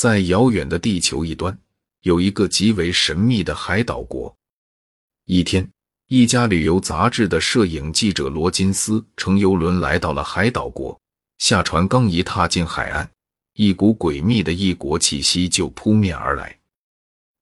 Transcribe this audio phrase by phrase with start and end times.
[0.00, 1.58] 在遥远的地球一端，
[2.04, 4.34] 有一个极为神秘的海岛国。
[5.26, 5.70] 一天，
[6.06, 10.98] 一家旅游杂志的摄影记者罗金斯乘游轮来到了海岛国。
[11.36, 13.10] 下船刚一踏进海岸，
[13.52, 16.58] 一股诡秘的异国气息就扑面而来。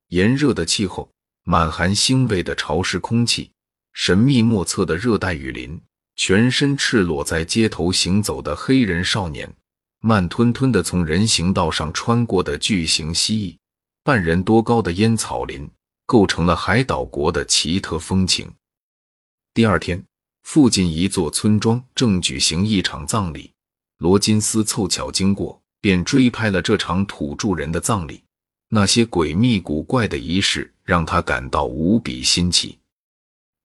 [0.09, 1.09] 炎热的气候，
[1.45, 3.53] 满含腥味的潮湿空气，
[3.93, 5.81] 神秘莫测的热带雨林，
[6.17, 9.49] 全身赤裸在街头行走的黑人少年。
[10.01, 13.57] 慢吞吞的从人行道上穿过的巨型蜥蜴，
[14.05, 15.69] 半人多高的烟草林，
[16.07, 18.49] 构成了海岛国的奇特风情。
[19.53, 20.05] 第二天，
[20.45, 23.51] 附近一座村庄正举行一场葬礼，
[23.99, 28.23] 罗金斯凑巧经过，便追拍了这场土著人的葬礼。
[28.69, 32.79] 那些诡秘古怪的仪式让他感到无比新奇。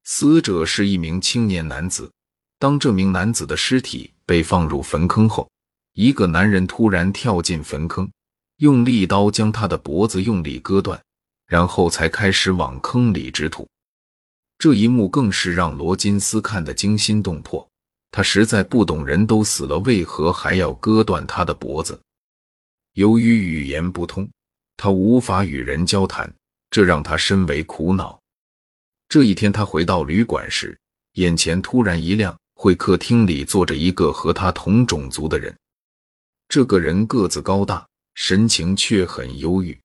[0.03, 2.11] 死者是一名青年男子，
[2.57, 5.47] 当这名男子的尸体被放入坟坑后。
[5.93, 8.09] 一个男人突然跳进坟坑，
[8.57, 10.99] 用利刀将他的脖子用力割断，
[11.45, 13.67] 然后才开始往坑里掷土。
[14.57, 17.67] 这一幕更是让罗金斯看得惊心动魄。
[18.09, 21.99] 他实在不懂，人都死了，为何还要割断他的脖子？
[22.93, 24.29] 由于语言不通，
[24.77, 26.31] 他无法与人交谈，
[26.69, 28.19] 这让他深为苦恼。
[29.09, 30.77] 这一天，他回到旅馆时，
[31.13, 35.55] 眼前突然一亮，会客厅里坐着一个和他同种族的人。
[36.53, 39.75] 这个人个子高大，神情却很忧郁。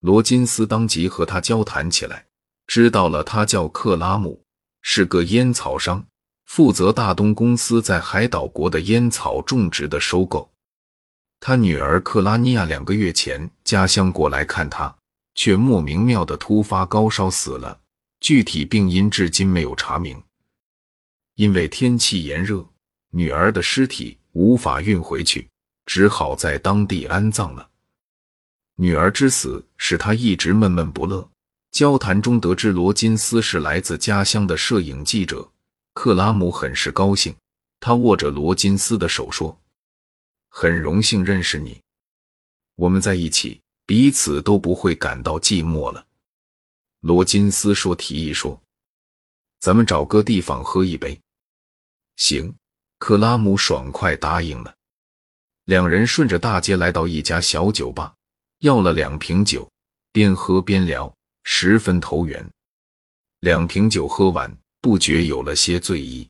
[0.00, 2.26] 罗金斯当即和他交谈起来，
[2.66, 4.44] 知道了他叫克拉姆，
[4.82, 6.06] 是个烟草商，
[6.44, 10.52] 负责大东公司在海岛国的烟草种植的收购。
[11.40, 14.94] 他女儿克拉尼亚两个月前家乡过来看他，
[15.34, 17.80] 却莫名妙的突发高烧死了，
[18.20, 20.22] 具体病因至今没有查明。
[21.36, 22.68] 因为天气炎热，
[23.12, 25.48] 女儿的尸体无法运回去。
[25.90, 27.68] 只好在当地安葬了。
[28.76, 31.28] 女儿之死使他一直闷闷不乐。
[31.72, 35.50] 交谈中得知罗金斯是来自家乡的摄影记者，
[35.92, 37.34] 克拉姆很是高兴。
[37.80, 39.60] 他握着罗金斯的手说
[40.48, 41.82] ：“很荣幸认识你，
[42.76, 46.06] 我们在一起，彼此都不会感到寂寞了。”
[47.02, 48.62] 罗金斯说：“提议说，
[49.58, 51.20] 咱们找个地方喝一杯。”
[52.14, 52.54] 行，
[52.98, 54.76] 克拉姆爽快答应了。
[55.70, 58.12] 两人顺着大街来到一家小酒吧，
[58.58, 59.70] 要了两瓶酒，
[60.10, 61.14] 边喝边聊，
[61.44, 62.44] 十分投缘。
[63.38, 66.28] 两瓶酒喝完，不觉有了些醉意。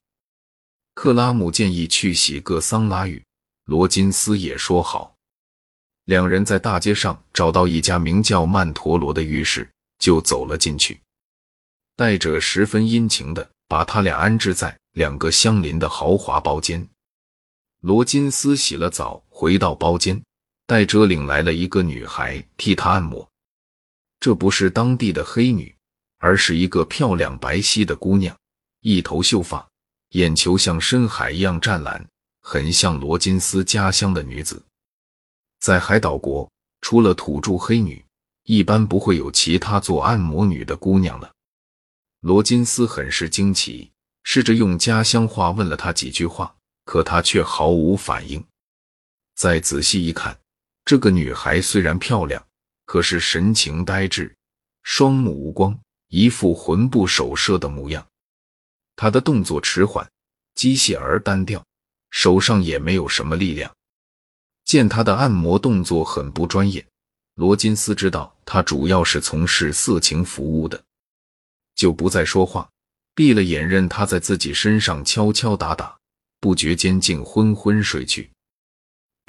[0.92, 3.24] 克拉姆建议去洗个桑拿浴，
[3.64, 5.16] 罗金斯也说好。
[6.04, 9.66] 两人在大街上找到一家名叫曼陀罗的浴室，
[9.98, 11.00] 就走了进去，
[11.96, 16.86] 带着十分殷勤的把他俩安置在两个相邻的豪华包间。
[17.80, 20.22] 罗金斯洗了澡，回到包间，
[20.66, 23.26] 戴哲领来了一个女孩替他按摩。
[24.20, 25.74] 这不是当地的黑女，
[26.18, 28.36] 而是一个漂亮白皙的姑娘，
[28.82, 29.66] 一头秀发，
[30.10, 32.06] 眼球像深海一样湛蓝，
[32.42, 34.62] 很像罗金斯家乡的女子。
[35.58, 36.46] 在海岛国，
[36.82, 38.04] 除了土著黑女，
[38.44, 41.32] 一般不会有其他做按摩女的姑娘了。
[42.20, 43.90] 罗金斯很是惊奇，
[44.22, 46.54] 试着用家乡话问了她几句话。
[46.84, 48.44] 可她却毫无反应。
[49.40, 50.38] 再仔细一看，
[50.84, 52.46] 这个女孩虽然漂亮，
[52.84, 54.36] 可是神情呆滞，
[54.82, 58.06] 双目无光，一副魂不守舍的模样。
[58.96, 60.06] 她的动作迟缓、
[60.54, 61.64] 机械而单调，
[62.10, 63.74] 手上也没有什么力量。
[64.66, 66.86] 见她的按摩动作很不专业，
[67.36, 70.84] 罗金斯知道她主要是从事色情服务的，
[71.74, 72.68] 就不再说话，
[73.14, 75.96] 闭了眼，任她在自己身上敲敲打打。
[76.40, 78.30] 不觉间竟昏昏睡去。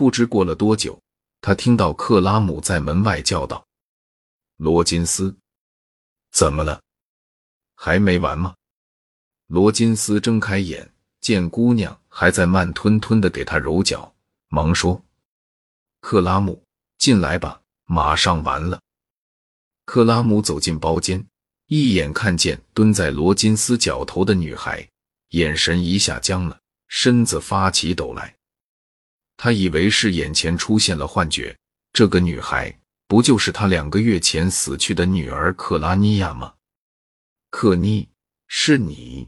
[0.01, 0.99] 不知过了多久，
[1.41, 3.63] 他听到克拉姆在门外叫道
[4.57, 5.37] ：“罗金斯，
[6.31, 6.81] 怎么了？
[7.75, 8.55] 还没完吗？”
[9.45, 14.11] 罗金斯睁开眼，见姑娘还在慢吞吞的给他揉脚，
[14.47, 14.99] 忙说
[16.01, 16.63] ：“克拉姆，
[16.97, 18.81] 进来吧，马上完了。”
[19.85, 21.23] 克拉姆走进包间，
[21.67, 24.89] 一眼看见蹲在罗金斯脚头的女孩，
[25.29, 26.59] 眼神一下僵了。
[26.87, 28.35] 身子发起抖来，
[29.43, 31.57] 他以为是眼前出现了幻觉。
[31.93, 32.71] 这个女孩
[33.07, 36.53] 不就是他两个月前死去的女儿克拉尼亚吗？
[37.49, 38.07] 克尼，
[38.47, 39.27] 是你！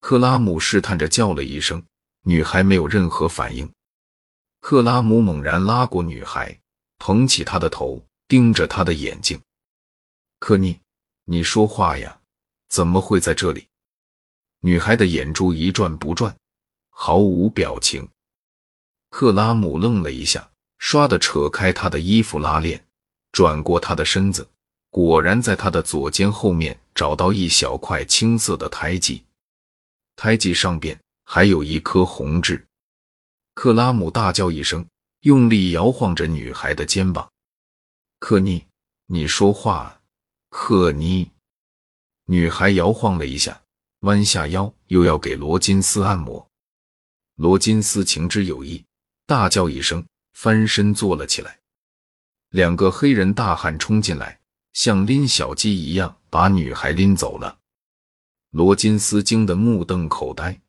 [0.00, 1.84] 克拉姆试探着叫了一声，
[2.22, 3.70] 女孩没有任何反应。
[4.60, 6.58] 克拉姆猛然拉过女孩，
[6.96, 9.38] 捧起她的头，盯着她的眼睛。
[10.38, 10.80] 克尼，
[11.26, 12.18] 你说话呀？
[12.70, 13.68] 怎么会在这里？
[14.60, 16.34] 女孩的眼珠一转不转。
[16.88, 18.08] 毫无表情，
[19.10, 22.82] 克拉姆愣了一下，唰的扯开他的衣服拉链，
[23.32, 24.48] 转过他的身子，
[24.88, 29.24] 果然在他的左肩后面找到一小块青色的胎记，
[30.16, 32.66] 胎记上边还有一颗红痣。
[33.54, 34.86] 克拉姆大叫一声，
[35.20, 37.30] 用力摇晃着女孩的肩膀
[38.20, 38.64] ：“克妮，
[39.06, 40.00] 你说话，
[40.48, 41.30] 克妮。”
[42.26, 43.60] 女孩摇晃了一下，
[44.00, 46.48] 弯下腰，又要给罗金斯按摩。
[47.34, 48.84] 罗金斯情之有意，
[49.30, 51.60] 大叫一声，翻身坐了起来。
[52.48, 54.40] 两个黑人大汉冲进来，
[54.72, 57.60] 像拎小鸡一样把女孩拎走了。
[58.50, 60.60] 罗金斯惊得目瞪口呆：“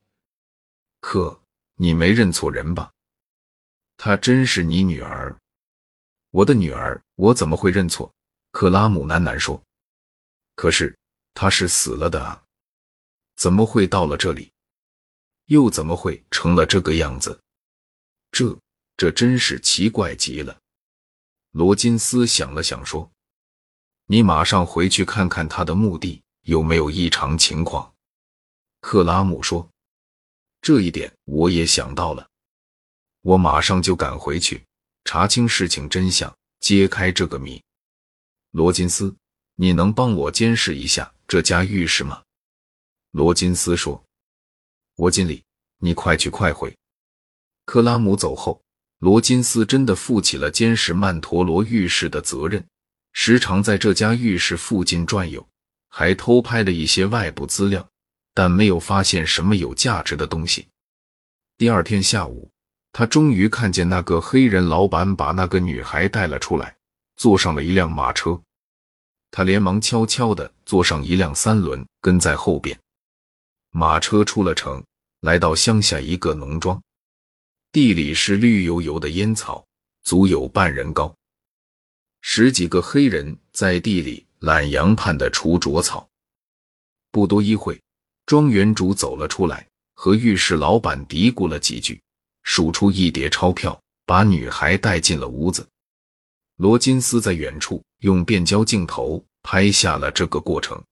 [1.01, 1.41] 可，
[1.73, 2.91] 你没认错人吧？
[3.97, 5.35] 她真是你女儿？
[6.29, 8.13] 我的女儿，我怎么会认错？”
[8.53, 9.59] 克拉姆喃喃说
[10.53, 10.95] ：“可是。”
[11.33, 12.43] 她是死了的啊，
[13.37, 14.51] 怎么会到了这里？
[15.45, 17.41] 又怎么会成了这个样子？
[18.31, 18.57] 这
[18.97, 20.57] 这真是奇怪极了。
[21.51, 23.11] 罗金斯想了想说
[24.07, 27.93] ：“你马上回去看看他的墓地有没有异常情况。”
[28.79, 29.69] 克拉姆说
[30.61, 32.27] ：“这一点我也想到了，
[33.21, 34.63] 我马上就赶回去
[35.03, 37.61] 查清事情真相，揭开这个谜。”
[38.51, 39.15] 罗金斯，
[39.55, 41.13] 你能帮我监视一下？
[41.27, 42.23] 这家浴室吗？
[43.11, 44.03] 罗金斯说
[44.95, 45.43] ：“我尽力，
[45.77, 46.75] 你快去快回。”
[47.71, 48.61] 克拉姆走后，
[48.99, 52.61] 罗金斯真的负起了监视曼陀罗浴室的责任，
[53.13, 55.47] 时常在这家浴室附近转悠，
[55.87, 57.87] 还偷拍了一些外部资料，
[58.33, 60.67] 但没有发现什么有价值的东西。
[61.57, 62.51] 第二天下午，
[62.91, 66.75] 他终于看见那个黑人老板把那个女孩带了出来，
[67.15, 68.37] 坐上了一辆马车。
[69.31, 72.77] 他连忙悄悄地坐上一辆三轮，跟在后边。
[73.69, 74.83] 马车出了城，
[75.21, 76.77] 来到乡下一个农庄，
[77.73, 79.65] 地里是绿油油的烟草，
[80.03, 81.15] 足有半人高。
[82.19, 86.05] 十几个黑人在地里懒洋盼的除着草。
[87.11, 87.81] 不多一会，
[88.25, 92.01] 庄园主走了出来，和浴室老板嘀咕了几句，
[92.43, 95.65] 数出一叠钞票，把女孩带进了屋子。
[96.57, 100.83] 罗金斯在远处用变焦镜头拍下了这个过程。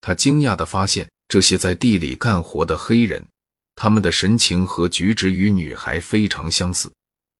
[0.00, 3.26] 他惊讶地发现，这些在地里干活的黑人，
[3.82, 6.92] 他们的神情和举止与女孩非常相似，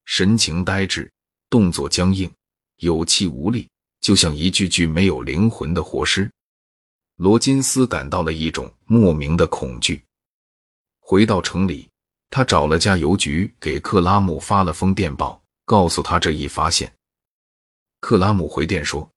[0.05, 1.07] 神情呆滞，
[1.51, 2.27] 动作僵硬，
[2.77, 6.27] 有气无力，就像一具具没有灵魂的活尸。
[7.17, 10.03] 罗金斯感到了一种莫名的恐惧。
[10.99, 11.87] 回到城里，
[12.31, 16.91] 他找了家邮局，给克拉姆发了封电报，告诉他这一发现。
[17.99, 19.07] 克拉姆回电说：“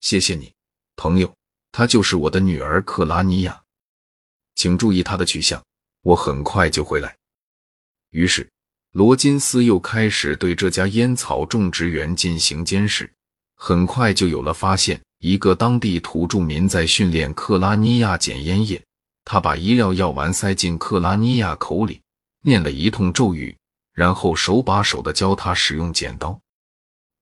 [0.00, 0.50] 谢谢你，
[0.96, 1.30] 朋友，
[1.70, 3.62] 她就是我的女儿克拉尼亚，
[4.54, 5.62] 请注意她的去向，
[6.02, 7.16] 我很快就回来。”
[8.10, 8.48] 于是，
[8.92, 13.12] 罗金斯又开始对这家烟草种植园进行监视，
[13.54, 18.82] 很快就有了发现：一个当地土著民在训练克拉尼亚捡烟叶，
[19.24, 22.00] 他把一料药丸塞进克拉尼亚口里，
[22.42, 23.56] 念了一通咒语，
[23.92, 26.40] 然后手把手的教他使用剪刀，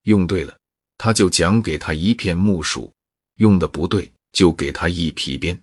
[0.05, 0.57] 用对了。
[0.97, 2.93] 他就讲给他一片木薯，
[3.37, 5.61] 用的不对就给他一皮鞭。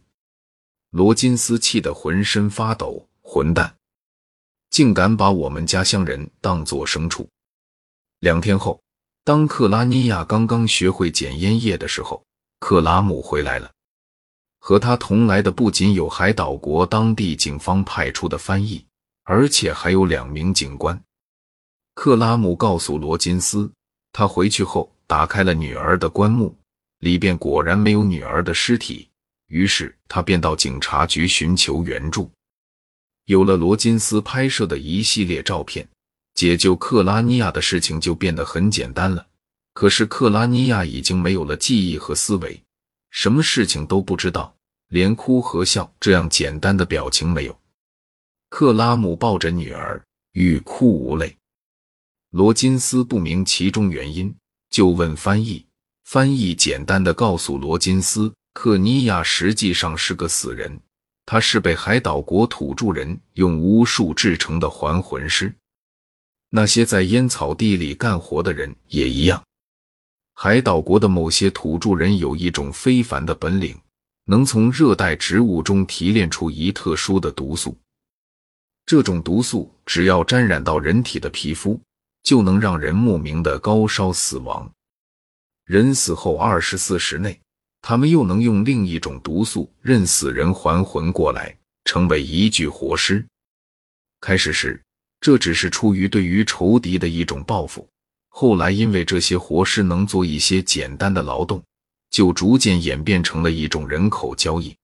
[0.95, 3.75] 罗金斯气得浑身发抖，混蛋，
[4.69, 7.27] 竟敢把我们家乡人当作牲畜！
[8.21, 8.81] 两天后，
[9.25, 12.23] 当克拉尼亚刚刚学会捡烟叶的时候，
[12.61, 13.69] 克拉姆回来了。
[14.59, 18.81] 和他同来的不仅有海岛国当地警方派出的翻译，
[19.25, 20.97] 而且还有两名警官。
[21.93, 23.69] 克拉姆告诉罗金斯，
[24.13, 24.89] 他回去后。
[25.07, 26.55] 打开了女儿的棺木，
[26.99, 29.09] 里边果然没有女儿的尸体。
[29.55, 32.29] 于是他便到警察局寻求援助。
[33.23, 35.87] 有了罗金斯拍摄的一系列照片，
[36.33, 39.25] 解救克拉尼亚的事情就变得很简单了。
[39.73, 42.61] 可是克拉尼亚已经没有了记忆和思维，
[43.11, 44.53] 什么事情都不知道，
[44.89, 47.57] 连哭和笑这样简单的表情没有。
[48.49, 51.33] 克拉姆抱着女儿，欲哭无泪。
[52.31, 54.35] 罗金斯不明其中原因。
[54.69, 55.65] 就问翻译，
[56.03, 60.79] 翻译简单的告诉罗金斯，克尼亚实际上是个死人，
[61.25, 65.53] 他是被海岛国土著人用巫术制成的还魂师。
[66.51, 69.43] 那些在烟草地里干活的人也一样。
[70.33, 73.77] 海岛国的某些土著人有一种非凡的本领，
[74.23, 77.77] 能从热带植物中提炼出一特殊的毒素，
[78.85, 81.79] 这种毒素只要沾染到人体的皮肤。
[82.23, 84.67] 就能让人莫名的高烧死亡。
[85.63, 87.39] 人死后二十四时内，
[87.87, 93.23] 他们又能用另一种毒素任死人还魂过来，成为一具活尸。
[94.19, 94.81] 开始时，
[95.21, 97.87] 这只是出于对于仇敌的一种报复，
[98.29, 101.63] 后来因为这些活尸能做一些简单的劳动，
[102.09, 104.75] 就逐渐演变成了一种人口交易。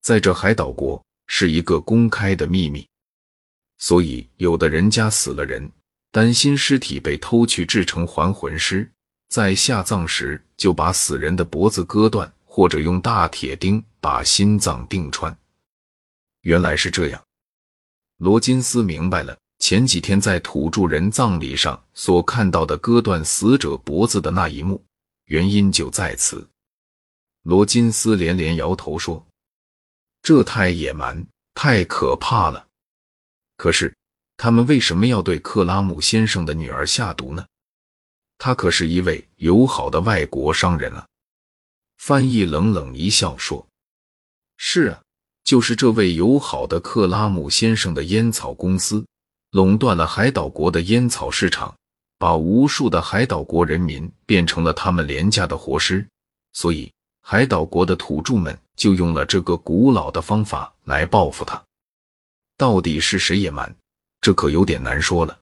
[0.00, 2.84] 在这海岛国是一个公开的秘密，
[3.78, 5.70] 所以有的人家死了人，
[6.10, 8.90] 担心尸体被偷去制成还魂尸，
[9.32, 15.34] 在下葬时就把死人的脖子割断，或者用大铁钉把心脏钉穿。
[16.42, 17.24] 原来是这样。
[18.18, 24.84] 罗金斯明白了，前几天在土著人葬礼上所看到的割断死者脖子的那一幕，
[25.24, 26.46] 原因就在此。
[27.44, 29.26] 罗金斯连连摇头说
[30.20, 32.68] ：“这太野蛮，太可怕了。”
[33.56, 33.96] 可是，
[34.36, 37.46] 他们为什么要对克拉姆先生的女儿下毒呢？
[38.44, 41.06] 他可是一位友好的外国商人啊！
[41.98, 43.64] 翻译冷冷一笑说
[44.58, 45.00] ：“是啊。”
[45.46, 49.06] 就是这位友好的克拉姆先生的烟草公司
[49.52, 51.72] 垄断了海岛国的烟草市场，
[52.18, 56.04] 把无数的海岛国人民变成了他们廉价的活尸，
[56.52, 61.62] 所以海岛国的土著们就用了这个古老的方法来报复他。
[62.56, 63.72] 到底是谁野蛮？
[64.20, 65.38] 这可有点难说了。